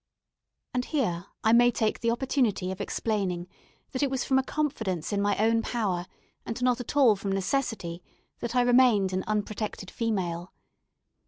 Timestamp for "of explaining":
2.71-3.47